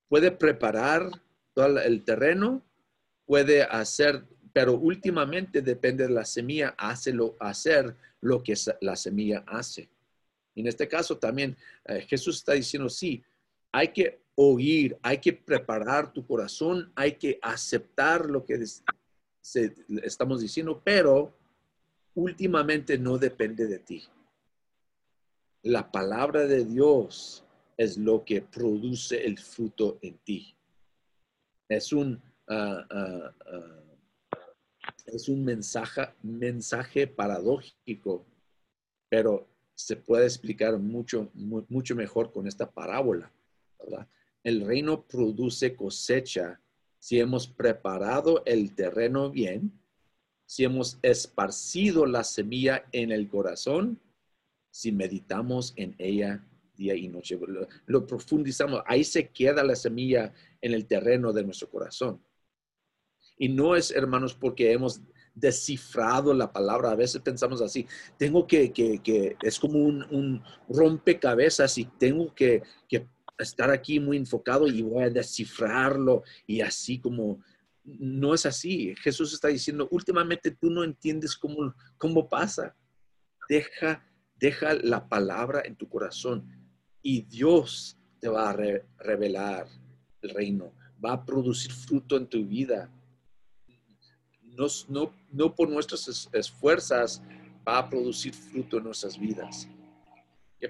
Puede 0.08 0.32
preparar 0.32 1.10
todo 1.54 1.80
el 1.80 2.04
terreno, 2.04 2.64
puede 3.26 3.64
hacer, 3.64 4.24
pero 4.54 4.76
últimamente 4.76 5.62
depende 5.62 6.08
de 6.08 6.14
la 6.14 6.26
semilla, 6.26 6.76
hace 6.78 7.14
hacer 7.40 7.96
lo 8.22 8.44
que 8.44 8.54
la 8.82 8.96
semilla 8.96 9.44
hace. 9.48 9.90
En 10.56 10.68
este 10.68 10.88
caso 10.88 11.18
también 11.18 11.58
eh, 11.86 12.02
Jesús 12.02 12.38
está 12.38 12.54
diciendo, 12.54 12.90
sí, 12.90 13.24
hay 13.72 13.90
que 13.90 14.22
oír, 14.42 14.98
hay 15.02 15.18
que 15.18 15.34
preparar 15.34 16.14
tu 16.14 16.26
corazón, 16.26 16.94
hay 16.96 17.16
que 17.16 17.38
aceptar 17.42 18.26
lo 18.26 18.46
que 18.46 18.64
estamos 20.02 20.40
diciendo, 20.40 20.82
pero 20.82 21.34
últimamente 22.16 22.98
no 22.98 23.18
depende 23.18 23.68
de 23.68 23.80
ti. 23.80 24.02
La 25.64 25.92
palabra 25.92 26.48
de 26.48 26.64
Dios 26.64 27.44
es 27.76 27.98
lo 27.98 28.24
que 28.24 28.42
produce 28.42 29.26
el 29.26 29.38
fruto 29.38 30.00
en 30.02 30.18
ti. 30.20 30.56
Es 31.68 31.92
un, 31.92 32.22
ah, 32.48 32.88
ah, 32.90 33.34
ah, 33.46 34.94
es 35.08 35.28
un 35.28 35.44
mensaje, 35.44 36.14
mensaje 36.24 37.08
paradójico, 37.08 38.26
pero 39.10 39.50
se 39.76 39.98
puede 39.98 40.24
explicar 40.24 40.78
mucho, 40.80 41.30
mucho 41.34 41.94
mejor 41.94 42.32
con 42.32 42.48
esta 42.48 42.72
parábola. 42.72 43.30
El 44.44 44.66
reino 44.66 45.06
produce 45.06 45.76
cosecha 45.76 46.62
si 47.00 47.20
hemos 47.20 47.48
preparado 47.48 48.44
el 48.46 48.76
terreno 48.76 49.32
bien, 49.32 49.80
si 50.46 50.64
hemos 50.64 51.00
esparcido 51.02 52.06
la 52.06 52.24
semilla 52.24 52.86
en 52.92 53.12
el 53.12 53.30
corazón, 53.30 54.00
si 54.72 54.92
meditamos 54.92 55.74
en 55.76 55.96
ella 55.98 56.46
día 56.76 56.96
y 56.96 57.08
noche. 57.08 57.38
Lo, 57.86 58.08
profundizamos, 58.08 58.82
ahí 58.86 59.04
se 59.04 59.30
queda 59.30 59.64
la 59.64 59.76
semilla 59.76 60.34
en 60.62 60.74
el 60.74 60.88
terreno 60.88 61.34
de 61.34 61.44
nuestro 61.44 61.70
corazón. 61.70 62.22
Y 63.38 63.50
no 63.50 63.76
es, 63.76 63.92
hermanos, 63.92 64.34
porque 64.34 64.72
hemos 64.72 65.02
descifrado 65.34 66.34
la 66.34 66.52
palabra. 66.52 66.92
A 66.92 66.96
veces 66.96 67.22
pensamos 67.22 67.62
así, 67.62 67.86
tengo 68.18 68.48
que, 68.48 68.72
que, 68.72 69.38
es 69.42 69.60
como 69.60 69.80
un, 69.80 70.42
rompecabezas 70.68 71.78
y 71.78 71.86
tengo 71.86 72.34
que, 72.34 72.64
que 72.88 73.08
estar 73.40 73.72
aquí 73.72 74.00
muy 74.00 74.18
enfocado 74.18 74.68
y 74.68 74.82
voy 74.82 75.04
a 75.04 75.10
descifrarlo 75.10 76.24
y 76.46 76.62
así 76.62 77.00
como 77.00 77.40
no 77.84 78.34
es 78.34 78.46
así. 78.46 78.94
Jesús 78.98 79.34
está 79.34 79.48
diciendo, 79.48 79.88
últimamente 79.92 80.52
tú 80.52 80.70
no 80.70 80.84
entiendes 80.84 81.36
cómo, 81.36 81.74
cómo 81.98 82.28
pasa. 82.30 82.76
Deja, 83.48 84.06
deja 84.36 84.76
la 84.76 85.08
palabra 85.08 85.64
en 85.66 85.76
tu 85.76 85.90
corazón 85.90 86.48
y 87.02 87.22
Dios 87.22 87.98
te 88.20 88.28
va 88.28 88.50
a 88.50 88.58
revelar 89.00 89.68
el 90.22 90.30
reino, 90.32 90.74
va 91.04 91.14
a 91.14 91.26
producir 91.26 91.72
fruto 91.72 92.18
en 92.18 92.28
tu 92.28 92.46
vida. 92.46 92.92
No, 94.44 94.68
no, 94.90 95.14
no 95.32 95.56
por 95.56 95.70
nuestras 95.70 96.30
esfuerzas 96.34 97.24
va 97.68 97.80
a 97.80 97.90
producir 97.90 98.34
fruto 98.34 98.78
en 98.78 98.84
nuestras 98.84 99.18
vidas. 99.18 99.68
Qué 100.60 100.70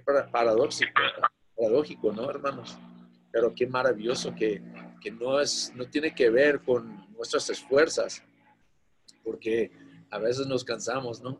paradójico, 1.59 2.11
¿no, 2.13 2.29
hermanos? 2.29 2.77
Pero 3.31 3.53
qué 3.53 3.67
maravilloso 3.67 4.33
que, 4.33 4.61
que 5.01 5.11
no, 5.11 5.39
es, 5.39 5.71
no 5.75 5.85
tiene 5.85 6.15
que 6.15 6.29
ver 6.29 6.61
con 6.61 7.07
nuestras 7.15 7.49
esfuerzas, 7.49 8.23
porque 9.23 9.71
a 10.09 10.17
veces 10.17 10.47
nos 10.47 10.63
cansamos, 10.63 11.21
¿no? 11.21 11.39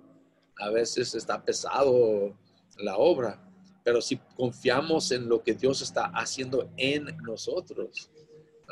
A 0.57 0.69
veces 0.69 1.15
está 1.15 1.43
pesado 1.43 2.35
la 2.77 2.97
obra, 2.97 3.41
pero 3.83 4.01
si 4.01 4.17
confiamos 4.35 5.11
en 5.11 5.27
lo 5.27 5.41
que 5.41 5.53
Dios 5.53 5.81
está 5.81 6.11
haciendo 6.13 6.69
en 6.77 7.05
nosotros, 7.23 8.11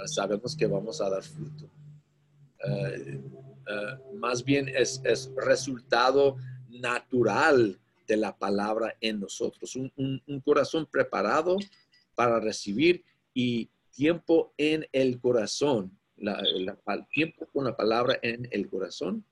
sabemos 0.05 0.55
que 0.55 0.67
vamos 0.67 1.01
a 1.01 1.09
dar 1.09 1.23
fruto. 1.23 1.69
Ah, 2.63 2.89
ah, 3.69 3.99
más 4.15 4.43
bien 4.43 4.67
es, 4.67 5.01
es, 5.03 5.31
resultado 5.35 6.37
natural 6.69 7.79
de 8.07 8.17
la 8.17 8.37
palabra 8.37 8.95
en 9.01 9.19
nosotros. 9.19 9.75
Un, 9.75 10.41
corazón 10.43 10.85
preparado 10.85 11.57
para 12.15 12.39
recibir 12.39 13.03
y 13.33 13.69
tiempo 13.91 14.53
en 14.57 14.87
el 14.91 15.19
corazón, 15.19 15.97
la, 16.15 16.41
tiempo 17.11 17.47
con 17.53 17.65
la 17.65 17.75
palabra 17.75 18.17
en 18.21 18.47
el 18.51 18.69
corazón 18.69 19.25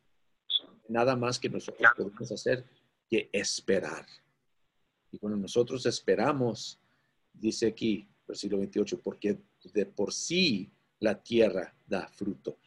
nada 0.88 1.16
más 1.16 1.40
que 1.40 1.50
nosotros 1.50 1.90
podemos 1.96 2.32
hacer 2.32 2.64
que 3.10 3.30
esperar. 3.32 4.06
Y 5.12 5.18
cuando 5.18 5.38
nosotros 5.38 5.86
esperamos, 5.86 6.80
dice 7.34 7.68
aquí, 7.68 8.08
versículo 8.28 8.60
28, 8.60 9.00
porque 9.02 9.38
de 9.74 9.86
por 9.86 10.14
sí 10.14 10.70
la 11.00 11.22
tierra 11.22 11.76
da 11.88 12.08
fruto. 12.08 12.58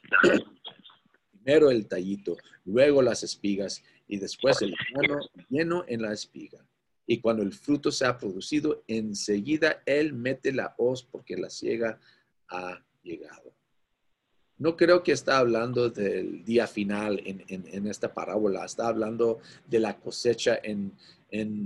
Primero 1.30 1.70
el 1.70 1.86
tallito, 1.86 2.36
luego 2.64 3.02
las 3.02 3.22
espigas 3.22 3.82
y 4.08 4.18
después 4.18 4.60
el 4.62 4.74
grano 4.90 5.20
lleno 5.48 5.84
en 5.86 6.02
la 6.02 6.12
espiga. 6.12 6.64
Y 7.06 7.20
cuando 7.20 7.42
el 7.42 7.52
fruto 7.52 7.92
se 7.92 8.06
ha 8.06 8.18
producido, 8.18 8.82
enseguida 8.86 9.82
él 9.86 10.12
mete 10.12 10.52
la 10.52 10.74
hoz 10.78 11.04
porque 11.04 11.36
la 11.36 11.50
ciega 11.50 12.00
ha 12.48 12.82
llegado. 13.02 13.54
No 14.56 14.76
creo 14.76 15.02
que 15.02 15.12
está 15.12 15.38
hablando 15.38 15.88
del 15.88 16.44
día 16.44 16.66
final 16.66 17.22
en, 17.24 17.86
esta 17.86 18.12
parábola, 18.12 18.64
está 18.64 18.88
hablando 18.88 19.38
de 19.66 19.78
la 19.78 19.96
cosecha 19.96 20.58
en, 20.62 20.92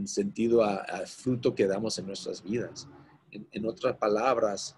sentido 0.07 0.63
al 0.63 1.07
fruto 1.07 1.55
que 1.55 1.67
damos 1.67 1.99
en 1.99 2.07
nuestras 2.07 2.43
vidas. 2.43 2.87
En, 3.31 3.67
otras 3.67 3.97
palabras, 3.97 4.77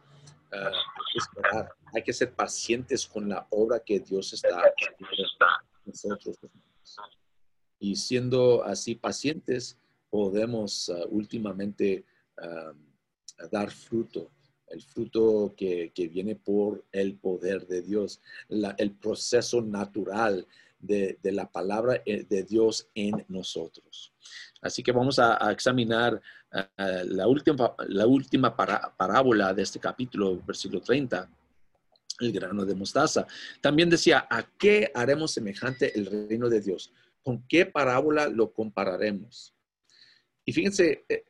ah, 0.52 0.70
hay 0.70 1.12
que 1.12 1.18
esperar, 1.18 1.72
hay 1.92 2.02
que 2.04 2.12
ser 2.12 2.32
pacientes 2.32 3.04
con 3.06 3.28
la 3.28 3.46
obra 3.50 3.80
que 3.80 3.98
Dios 3.98 4.32
está 4.32 4.60
haciendo 4.60 5.08
nosotros. 5.84 6.38
Y 7.84 7.96
siendo 7.96 8.64
así 8.64 8.94
pacientes, 8.94 9.76
podemos 10.08 10.88
ah, 10.88 11.04
últimamente 11.10 12.06
ah, 12.38 12.72
dar 13.52 13.70
fruto 13.70 14.30
el 14.68 14.80
fruto 14.80 15.54
que, 15.54 15.92
viene 16.10 16.34
por 16.34 16.82
el 16.90 17.16
poder 17.16 17.66
de 17.66 17.82
Dios, 17.82 18.20
el 18.48 18.92
proceso 18.92 19.60
natural 19.60 20.46
de, 20.78 21.18
la 21.24 21.46
palabra 21.52 22.02
eh, 22.06 22.24
de 22.26 22.42
Dios 22.42 22.88
en 22.94 23.24
nosotros. 23.28 24.12
Así 24.62 24.82
que 24.82 24.90
vamos 24.90 25.18
a, 25.18 25.52
examinar 25.52 26.20
la 26.78 27.28
última, 27.28 27.74
la 27.88 28.06
última 28.06 28.56
parábola 28.56 29.52
de 29.52 29.62
este 29.62 29.78
capítulo, 29.78 30.42
versículo 30.44 30.80
30 30.80 31.28
el 32.20 32.32
grano 32.32 32.64
de 32.64 32.74
mostaza. 32.74 33.26
También 33.60 33.90
decía, 33.90 34.26
¿a 34.30 34.42
qué 34.56 34.90
haremos 34.94 35.32
semejante 35.32 35.96
el 35.98 36.06
reino 36.28 36.48
de 36.48 36.60
Dios? 36.60 36.92
¿Con 37.24 37.44
qué 37.48 37.66
parábola 37.66 38.28
lo 38.28 38.52
compararemos? 38.52 39.52
Y 40.44 40.52
fíjense, 40.52 41.04
eh, 41.08 41.24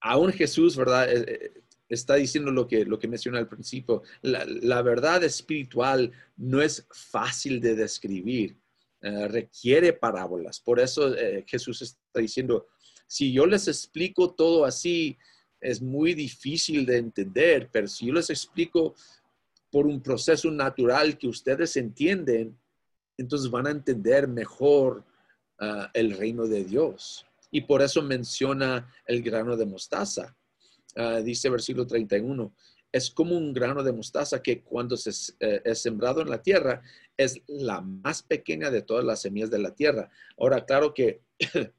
aún 0.00 0.32
Jesús, 0.32 0.76
¿verdad? 0.76 1.08
Eh, 1.12 1.62
está 1.90 2.14
diciendo 2.14 2.50
lo 2.52 2.66
que, 2.66 2.84
lo 2.84 2.98
que 2.98 3.08
mencioné 3.08 3.38
al 3.38 3.48
principio. 3.48 4.02
La, 4.22 4.80
verdad 4.82 5.22
espiritual 5.24 6.12
no 6.36 6.62
es 6.62 6.86
fácil 6.90 7.60
de 7.60 7.74
describir, 7.74 8.56
eh, 9.02 9.28
requiere 9.28 9.92
parábolas. 9.92 10.60
Por 10.60 10.80
eso 10.80 11.14
eh, 11.14 11.44
Jesús 11.46 11.82
está 11.82 12.20
diciendo, 12.20 12.68
si 13.06 13.32
yo 13.32 13.44
les 13.44 13.66
explico 13.66 14.32
todo 14.32 14.64
así, 14.64 15.18
es 15.60 15.82
muy 15.82 16.14
difícil 16.14 16.86
de 16.86 16.98
entender, 16.98 17.68
pero 17.70 17.88
si 17.88 18.06
yo 18.06 18.14
les 18.14 18.30
explico 18.30 18.94
por 19.70 19.86
un 19.86 20.00
proceso 20.00 20.50
natural 20.50 21.18
que 21.18 21.28
ustedes 21.28 21.76
entienden, 21.76 22.56
entonces 23.18 23.50
van 23.50 23.66
a 23.66 23.72
entender 23.72 24.26
mejor 24.26 25.04
ah, 25.60 25.90
el 25.94 26.16
reino 26.16 26.46
de 26.46 26.64
Dios. 26.64 27.26
Y 27.52 27.62
por 27.62 27.82
eso 27.82 28.02
menciona 28.02 28.92
el 29.06 29.22
grano 29.22 29.56
de 29.56 29.66
mostaza 29.66 30.36
Ah, 30.96 31.20
dice 31.20 31.48
versículo 31.48 31.86
31, 31.86 32.52
es 32.92 33.10
como 33.10 33.36
un 33.36 33.52
grano 33.52 33.82
de 33.82 33.92
mostaza 33.92 34.42
que 34.42 34.62
cuando 34.62 34.96
se, 34.96 35.10
eh, 35.38 35.62
es 35.64 35.80
sembrado 35.80 36.20
en 36.20 36.30
la 36.30 36.42
tierra 36.42 36.82
es 37.16 37.40
la 37.46 37.80
más 37.80 38.22
pequeña 38.22 38.70
de 38.70 38.82
todas 38.82 39.04
las 39.04 39.22
semillas 39.22 39.50
de 39.50 39.58
la 39.60 39.74
tierra. 39.74 40.10
Ahora, 40.38 40.64
claro 40.64 40.92
que, 40.92 41.22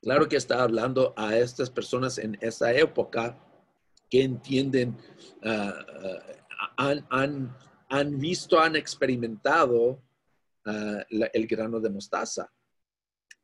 claro 0.00 0.28
que 0.28 0.36
está 0.36 0.62
hablando 0.62 1.12
a 1.16 1.36
estas 1.36 1.70
personas 1.70 2.18
en 2.18 2.38
esa 2.40 2.72
época 2.72 3.38
que 4.08 4.22
entienden, 4.22 4.96
ah, 5.42 5.74
ah, 6.78 6.94
han, 7.10 7.54
han, 7.90 8.18
visto, 8.18 8.58
han 8.58 8.76
experimentado 8.76 10.00
el 10.64 11.46
grano 11.46 11.80
de 11.80 11.90
mostaza. 11.90 12.52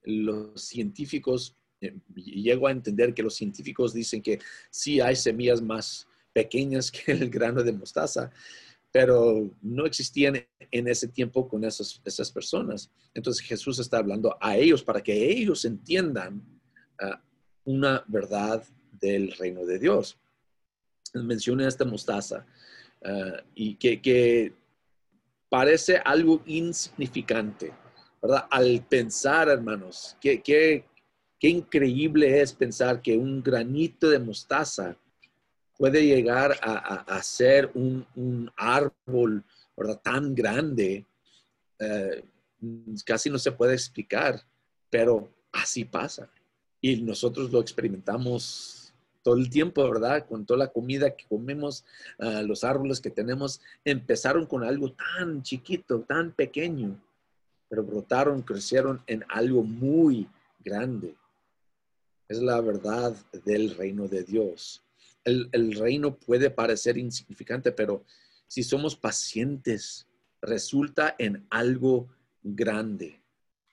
Los 0.03 0.63
científicos 0.63 1.57
eh, 1.81 1.99
llego 2.15 2.67
a 2.67 2.73
entender 2.73 3.15
que 3.15 3.23
los 3.23 3.35
científicos 3.35 3.95
dicen 3.95 4.21
que 4.21 4.39
sí 4.71 5.01
hay 5.01 5.17
semillas 5.17 5.63
más 5.63 6.07
pequeñas 6.33 6.91
que 6.93 7.13
el 7.13 7.31
grano 7.31 7.63
de 7.63 7.73
mostaza, 7.73 8.31
pero 8.93 9.51
no 9.63 9.87
existían 9.87 10.45
en 10.71 10.89
ese 10.89 11.09
tiempo 11.09 11.49
con 11.49 11.65
esas, 11.65 12.01
esas 12.05 12.31
personas. 12.31 12.91
Entonces 13.15 13.45
Jesús 13.45 13.79
está 13.79 13.99
hablando 13.99 14.37
a 14.41 14.57
ellos 14.57 14.83
para 14.83 15.03
que 15.03 15.31
ellos 15.31 15.65
entiendan 15.65 16.43
ah, 17.01 17.23
una 17.65 18.05
verdad 18.09 18.65
del 19.01 19.33
reino 19.33 19.65
de 19.65 19.79
Dios. 19.79 20.19
Menciona 21.15 21.69
esta 21.69 21.85
mostaza 21.85 22.47
ah, 23.05 23.43
y 23.55 23.77
que, 23.77 24.03
que, 24.03 24.55
parece 25.51 25.99
algo 25.99 26.41
insignificante, 26.47 27.75
¿verdad? 28.23 28.47
Al 28.51 28.83
pensar, 28.89 29.51
hermanos, 29.51 30.17
que, 30.21 30.41
que 30.41 30.87
Qué 31.41 31.49
increíble 31.49 32.43
es 32.43 32.53
pensar 32.53 33.01
que 33.01 33.17
un 33.17 33.43
granito 33.43 34.11
de 34.11 34.19
mostaza 34.19 34.95
puede 35.79 36.05
llegar 36.05 36.55
a, 36.63 37.23
ser 37.23 37.71
un, 37.73 38.53
árbol 38.59 39.43
tan 40.03 40.35
grande. 40.35 41.07
Eh, 41.79 42.23
casi 43.07 43.31
no 43.31 43.39
se 43.39 43.53
puede 43.53 43.73
explicar, 43.73 44.39
pero 44.91 45.33
así 45.51 45.87
pasa. 45.87 46.31
Y 46.83 47.01
nosotros 47.01 47.51
lo 47.51 47.63
experimentamos 47.63 48.80
todo 49.31 49.41
el 49.41 49.51
tiempo, 49.51 49.89
¿verdad? 49.89 50.27
Con 50.27 50.45
toda 50.45 50.59
la 50.59 50.73
comida 50.73 51.15
que 51.17 51.27
comemos, 51.27 51.85
ah, 52.19 52.43
los 52.43 52.65
árboles 52.65 53.01
que 53.01 53.11
tenemos, 53.11 53.61
empezaron 53.85 54.47
con 54.47 54.65
algo 54.65 54.93
tan 54.93 55.43
chiquito, 55.43 56.01
tan 56.01 56.33
pequeño, 56.33 57.01
pero 57.69 57.85
brotaron, 57.85 58.43
crecieron 58.43 59.03
en 59.07 59.25
algo 59.29 59.63
muy 59.63 60.29
grande 60.65 61.15
es 62.31 62.41
la 62.41 62.61
verdad 62.61 63.15
del 63.45 63.75
reino 63.77 64.07
de 64.07 64.23
Dios. 64.23 64.83
El, 65.25 65.75
reino 65.75 66.17
puede 66.17 66.49
parecer 66.49 66.97
insignificante, 66.97 67.73
pero 67.73 68.05
si 68.47 68.63
somos 68.63 68.95
pacientes, 68.95 70.07
resulta 70.41 71.17
en 71.19 71.45
algo 71.51 72.09
grande. 72.43 73.21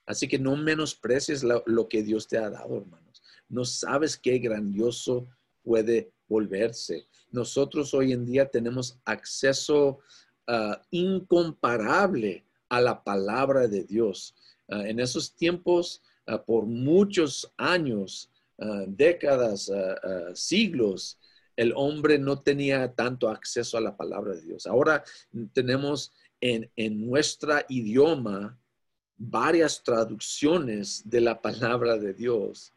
Así 0.06 0.26
que 0.26 0.40
no 0.40 0.56
menosprecies 0.56 1.44
lo, 1.44 1.88
que 1.88 2.02
Dios 2.02 2.26
te 2.26 2.36
ha 2.36 2.50
dado, 2.50 2.78
hermanos. 2.78 3.22
No 3.48 3.64
sabes 3.64 4.16
qué 4.16 4.38
grandioso 4.38 5.28
puede 5.68 6.10
volverse. 6.28 7.06
Nosotros 7.30 7.92
hoy 7.92 8.12
en 8.12 8.24
día 8.24 8.48
tenemos 8.48 8.98
acceso 9.04 9.98
ah, 10.46 10.80
incomparable 10.90 12.46
a 12.70 12.80
la 12.80 13.04
palabra 13.04 13.68
de 13.68 13.84
Dios. 13.84 14.34
Ah, 14.70 14.88
en 14.88 14.98
esos 14.98 15.34
tiempos, 15.34 16.02
ah, 16.26 16.42
por 16.42 16.64
muchos 16.64 17.52
años, 17.58 18.30
décadas, 18.88 19.70
siglos, 20.34 21.16
el 21.54 21.72
hombre 21.76 22.18
no 22.18 22.40
tenía 22.40 22.92
tanto 22.92 23.28
acceso 23.28 23.78
a 23.78 23.80
la 23.80 23.96
palabra 23.96 24.34
de 24.34 24.40
Dios. 24.40 24.66
Ahora 24.66 25.04
tenemos 25.52 26.10
en, 26.40 26.68
en 26.74 27.06
nuestra 27.06 27.64
idioma 27.68 28.58
varias 29.16 29.80
traducciones 29.84 31.08
de 31.08 31.20
la 31.20 31.40
palabra 31.40 31.98
de 31.98 32.14
Dios 32.14 32.72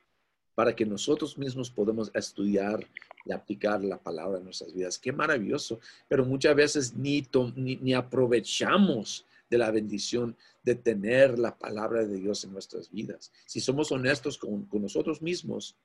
para 0.56 0.76
que 0.76 0.86
nosotros 0.86 1.38
mismos 1.38 1.70
podamos 1.70 2.12
estudiar 2.14 2.86
y 3.26 3.32
aplicar 3.32 3.84
la 3.84 3.98
palabra 3.98 4.38
en 4.38 4.46
nuestras 4.46 4.74
vidas. 4.74 4.98
Qué 4.98 5.12
maravilloso, 5.12 5.80
pero 6.08 6.26
muchas 6.26 6.56
veces 6.56 6.96
ni, 6.96 7.28
ni 7.56 7.94
aprovechamos 7.94 9.26
de 9.50 9.58
la 9.58 9.70
bendición 9.70 10.36
de 10.64 10.76
tener 10.76 11.38
la 11.38 11.58
palabra 11.58 12.06
de 12.06 12.16
Dios 12.16 12.44
en 12.46 12.54
nuestras 12.54 12.90
vidas. 12.90 13.32
Si 13.46 13.60
somos 13.60 13.92
honestos 13.92 14.38
con, 14.38 14.68
nosotros 14.72 15.22
mismos, 15.22 15.76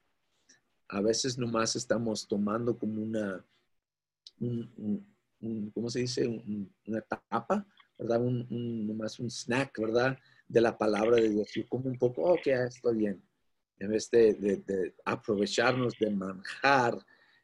a 0.89 1.01
veces 1.01 1.37
nomás 1.37 1.75
estamos 1.75 2.29
tomando 2.29 2.79
como 2.79 3.03
una, 3.03 3.45
¿cómo 5.75 5.91
se 5.91 6.01
dice? 6.01 6.29
una 6.87 7.01
tapa, 7.01 7.67
¿verdad? 7.99 8.21
Un, 8.23 8.87
nomás 8.87 9.19
un 9.19 9.31
snack, 9.31 9.79
¿verdad? 9.81 10.17
De 10.47 10.61
la 10.61 10.79
palabra 10.79 11.17
de 11.17 11.29
Dios. 11.29 11.49
Como 11.69 11.89
un 11.89 11.99
poco, 11.99 12.23
ok, 12.23 12.47
estoy 12.47 12.97
bien. 12.99 13.26
En 13.79 13.91
vez 13.91 14.11
de, 14.11 14.35
de 14.35 14.95
aprovecharnos 15.05 15.95
de 15.99 16.11
manjar 16.11 16.99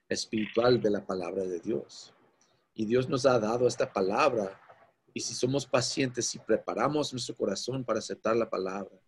espiritual 0.08 0.80
de 0.80 0.90
la 0.90 1.04
palabra 1.04 1.44
de 1.44 1.60
Dios. 1.60 2.14
Y 2.74 2.86
Dios 2.86 3.08
nos 3.08 3.26
ha 3.26 3.38
dado 3.38 3.66
esta 3.66 3.92
palabra 3.92 4.58
y 5.14 5.20
si 5.20 5.34
somos 5.34 5.66
pacientes, 5.66 6.26
si 6.26 6.38
preparamos 6.38 7.12
nuestro 7.12 7.36
corazón 7.36 7.84
para 7.84 7.98
aceptar 7.98 8.36
la 8.36 8.48
palabra, 8.48 8.98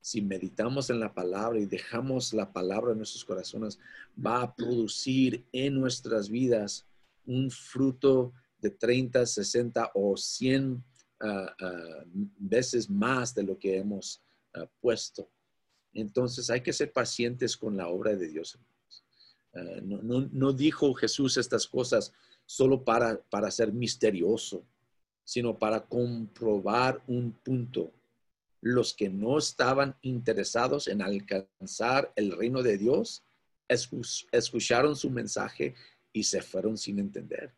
si 0.00 0.20
meditamos 0.20 0.90
en 0.90 1.00
la 1.00 1.12
palabra 1.12 1.58
y 1.58 1.66
dejamos 1.66 2.32
la 2.32 2.52
palabra 2.52 2.92
en 2.92 2.98
nuestros 2.98 3.24
corazones, 3.24 3.78
va 4.14 4.42
a 4.42 4.54
producir 4.54 5.46
en 5.52 5.74
nuestras 5.80 6.28
vidas 6.28 6.86
un 7.26 7.50
fruto 7.50 8.32
de 8.58 8.70
30, 8.70 9.24
60 9.24 9.92
o 9.94 10.16
100 10.16 10.84
ah, 11.20 11.56
ah, 11.60 12.04
veces 12.38 12.88
más 12.88 13.34
de 13.34 13.44
lo 13.44 13.58
que 13.58 13.78
hemos 13.78 14.22
ah, 14.54 14.66
puesto. 14.80 15.30
Entonces 15.94 16.50
hay 16.50 16.60
que 16.60 16.72
ser 16.72 16.92
pacientes 16.92 17.56
con 17.56 17.76
la 17.76 17.88
obra 17.88 18.14
de 18.14 18.28
Dios. 18.28 18.58
no, 19.82 20.02
no, 20.02 20.28
no, 20.32 20.52
dijo 20.52 20.92
Jesús 20.94 21.36
estas 21.36 21.66
cosas 21.66 22.12
solo 22.44 22.84
para, 22.84 23.22
para 23.30 23.50
ser 23.50 23.72
misterioso, 23.72 24.64
sino 25.24 25.58
para 25.58 25.80
comprobar 25.80 27.02
un 27.06 27.32
punto. 27.32 27.92
Los 28.60 28.92
que 28.92 29.08
no 29.08 29.38
estaban 29.38 29.96
interesados 30.02 30.88
en 30.88 31.02
alcanzar 31.02 32.12
el 32.16 32.32
reino 32.32 32.62
de 32.62 32.78
Dios, 32.78 33.22
escucharon 33.68 34.96
su 34.96 35.10
mensaje 35.10 35.74
y 36.12 36.24
se 36.24 36.42
fueron 36.42 36.76
sin 36.76 36.98
entender 36.98 37.54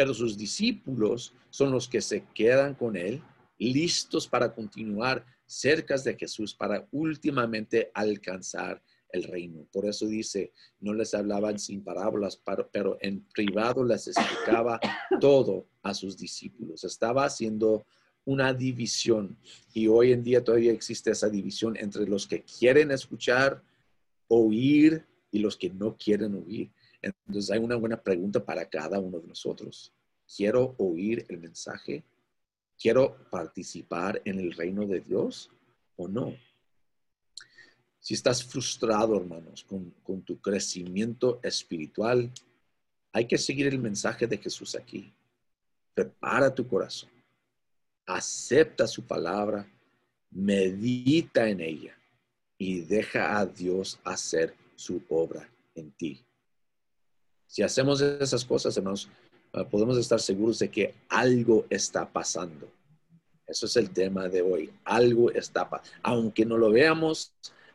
pero 0.00 0.14
sus 0.14 0.38
discípulos 0.38 1.34
son 1.50 1.72
los 1.72 1.86
que 1.86 2.00
se 2.00 2.24
quedan 2.34 2.74
con 2.74 2.96
él, 2.96 3.22
listos 3.58 4.26
para 4.26 4.54
continuar 4.54 5.26
cerca 5.50 5.96
de 5.96 6.14
Jesús, 6.14 6.54
para 6.54 6.86
últimamente 6.92 7.90
alcanzar 7.92 8.80
el 9.12 9.24
reino. 9.24 9.66
Por 9.72 9.86
eso 9.86 10.06
dice, 10.06 10.52
no 10.78 10.94
les 10.94 11.12
hablaban 11.12 11.58
sin 11.58 11.82
parábolas, 11.82 12.40
pero 12.70 12.98
en 13.00 13.24
privado 13.34 13.84
les 13.84 14.06
explicaba 14.06 14.78
todo 15.20 15.66
a 15.82 15.92
sus 15.92 16.16
discípulos. 16.16 16.84
Estaba 16.84 17.24
haciendo 17.24 17.84
una 18.24 18.54
división 18.54 19.36
y 19.74 19.88
hoy 19.88 20.12
en 20.12 20.22
día 20.22 20.44
todavía 20.44 20.72
existe 20.72 21.10
esa 21.10 21.28
división 21.28 21.76
entre 21.76 22.06
los 22.06 22.28
que 22.28 22.44
quieren 22.44 22.92
escuchar, 22.92 23.60
oír 24.28 25.04
y 25.32 25.40
los 25.40 25.56
que 25.56 25.70
no 25.70 25.96
quieren 25.96 26.36
oír. 26.36 26.70
Entonces 27.02 27.50
hay 27.50 27.58
una 27.58 27.74
buena 27.74 28.00
pregunta 28.00 28.44
para 28.44 28.68
cada 28.68 29.00
uno 29.00 29.18
de 29.18 29.26
nosotros. 29.26 29.92
¿Quiero 30.36 30.76
oír 30.78 31.26
el 31.28 31.40
mensaje? 31.40 32.04
¿Quiero 32.80 33.14
participar 33.30 34.22
en 34.24 34.40
el 34.40 34.52
reino 34.52 34.86
de 34.86 35.00
Dios 35.00 35.50
o 35.96 36.08
no? 36.08 36.34
Si 37.98 38.14
estás 38.14 38.42
frustrado, 38.42 39.18
hermanos, 39.18 39.66
con, 39.68 40.22
tu 40.22 40.40
crecimiento 40.40 41.40
espiritual, 41.42 42.32
hay 43.12 43.26
que 43.26 43.36
seguir 43.36 43.66
el 43.66 43.78
mensaje 43.78 44.26
de 44.26 44.38
Jesús 44.38 44.74
aquí. 44.74 45.12
Prepara 45.92 46.54
tu 46.54 46.66
corazón. 46.66 47.10
Acepta 48.06 48.86
su 48.86 49.04
palabra. 49.04 49.70
Medita 50.30 51.50
en 51.50 51.60
ella 51.60 51.94
y 52.56 52.80
deja 52.80 53.38
a 53.38 53.44
Dios 53.44 54.00
hacer 54.04 54.54
su 54.74 55.02
obra 55.10 55.46
en 55.74 55.90
ti. 55.90 56.24
Si 57.46 57.62
hacemos 57.62 58.00
esas 58.00 58.44
cosas, 58.44 58.74
hermanos, 58.76 59.10
ah, 59.52 59.64
podemos 59.64 59.96
estar 59.98 60.20
seguros 60.20 60.58
de 60.58 60.70
que 60.70 60.94
algo 61.08 61.66
está 61.70 62.10
pasando. 62.10 62.68
Eso 63.46 63.66
es 63.66 63.76
el 63.76 63.90
tema 63.90 64.28
de 64.28 64.42
hoy. 64.42 64.70
Algo 64.84 65.30
está 65.30 65.68
pasando. 65.68 65.90
Aunque 66.02 66.44
no 66.44 66.56
lo 66.56 66.70
veamos, 66.70 67.32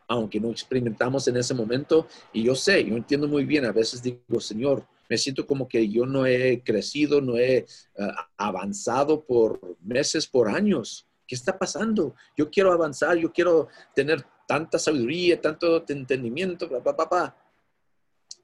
aunque 0.07 0.39
no 0.39 0.49
experimentamos 0.49 1.27
en 1.27 1.37
ese 1.37 1.53
momento, 1.53 2.07
y 2.31 2.43
yo 2.43 2.55
sé, 2.55 2.83
yo 2.85 2.95
entiendo 2.95 3.27
muy 3.27 3.45
bien, 3.45 3.65
a 3.65 3.71
veces 3.71 4.01
digo, 4.01 4.39
Señor, 4.39 4.85
me 5.09 5.17
siento 5.17 5.45
como 5.45 5.67
que 5.67 5.87
yo 5.89 6.05
no 6.05 6.25
he 6.25 6.61
crecido, 6.63 7.21
no 7.21 7.37
he 7.37 7.65
ah, 7.99 8.29
avanzado 8.37 9.23
por 9.23 9.77
meses, 9.81 10.27
por 10.27 10.49
años. 10.49 11.07
¿Qué 11.27 11.35
está 11.35 11.57
pasando? 11.57 12.15
Yo 12.37 12.49
quiero 12.49 12.71
avanzar, 12.71 13.17
yo 13.17 13.31
quiero 13.33 13.67
tener 13.95 14.23
tanta 14.47 14.77
sabiduría, 14.77 15.41
tanto 15.41 15.83
entendimiento, 15.87 16.69
papá, 16.83 17.35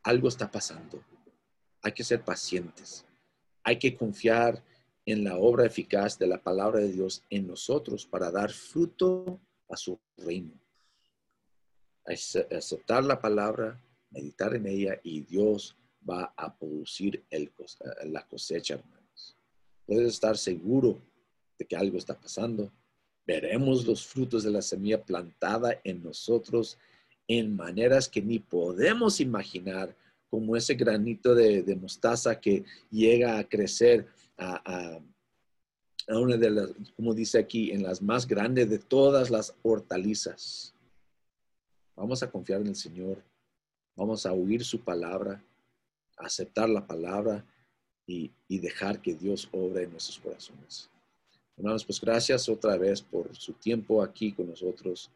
Algo 0.04 0.28
está 0.28 0.50
pasando 0.50 1.04
hay 1.82 1.92
que 1.92 2.04
ser 2.04 2.24
pacientes. 2.24 3.06
Hay 3.64 3.78
que 3.78 3.96
confiar 3.96 4.64
en 5.06 5.24
la 5.24 5.38
obra 5.38 5.66
eficaz 5.66 6.18
de 6.18 6.28
la 6.28 6.42
palabra 6.42 6.80
de 6.80 6.92
Dios 6.92 7.24
en 7.30 7.48
nosotros 7.48 8.06
para 8.06 8.32
dar 8.32 8.52
fruto 8.52 9.40
a 9.70 9.78
su 9.78 10.00
reino. 10.18 10.54
Aceptar 12.06 13.04
la 13.04 13.20
palabra, 13.20 13.80
meditar 14.10 14.56
en 14.56 14.68
ella 14.68 15.00
y 15.04 15.22
Dios 15.22 15.76
va 16.08 16.34
a 16.36 16.56
producir 16.58 17.24
la 18.06 18.28
cosecha, 18.28 18.76
hermanos. 18.76 19.38
Puedes 19.86 20.14
estar 20.14 20.38
seguro 20.38 21.00
de 21.58 21.66
que 21.66 21.76
algo 21.76 21.98
está 21.98 22.20
pasando. 22.20 22.72
Veremos 23.26 23.86
los 23.86 24.06
frutos 24.06 24.44
de 24.44 24.52
la 24.52 24.62
semilla 24.62 25.04
plantada 25.04 25.80
en 25.84 26.04
nosotros 26.04 26.78
en 27.28 27.56
maneras 27.56 28.10
que 28.10 28.22
ni 28.22 28.40
podemos 28.40 29.22
imaginar 29.22 29.96
como 30.32 30.56
ese 30.56 30.76
granito 30.76 31.36
de, 31.36 31.76
mostaza 31.76 32.40
que 32.40 32.64
llega 32.90 33.38
a 33.38 33.44
crecer 33.44 34.08
a, 34.38 34.98
una 36.08 36.38
de 36.38 36.50
las, 36.50 36.70
como 36.96 37.14
dice 37.14 37.38
aquí, 37.38 37.72
en 37.72 37.84
las 37.84 38.02
más 38.02 38.26
grandes 38.26 38.70
de 38.70 38.80
todas 38.80 39.30
las 39.30 39.54
hortalizas. 39.62 40.74
Vamos 41.96 42.24
a 42.24 42.32
confiar 42.32 42.62
en 42.62 42.68
el 42.68 42.76
Señor, 42.76 43.22
vamos 43.96 44.26
a 44.26 44.32
oír 44.32 44.64
su 44.64 44.80
palabra, 44.80 45.44
aceptar 46.18 46.70
la 46.70 46.88
palabra 46.88 47.46
y, 48.08 48.32
dejar 48.48 49.02
que 49.02 49.14
Dios 49.14 49.50
obre 49.52 49.84
en 49.84 49.92
nuestros 49.92 50.18
corazones. 50.20 50.90
Hermanos, 51.58 51.86
pues 51.86 52.00
gracias 52.00 52.48
otra 52.48 52.78
vez 52.78 53.02
por 53.02 53.36
su 53.36 53.54
tiempo 53.54 54.02
aquí 54.02 54.32
con 54.32 54.48
nosotros. 54.48 55.12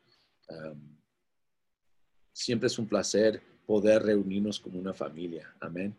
siempre 2.33 2.67
es 2.67 2.77
un 2.77 2.87
placer 2.87 3.41
poder 3.65 4.03
reunirnos 4.03 4.59
como 4.59 4.79
una 4.79 4.93
familia. 4.93 5.53
Amén. 5.59 5.95